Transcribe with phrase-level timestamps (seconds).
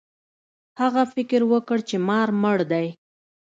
[0.81, 2.87] هغه فکر وکړ چې مار مړ دی.